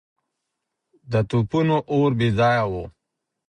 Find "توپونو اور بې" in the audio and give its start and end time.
1.29-2.29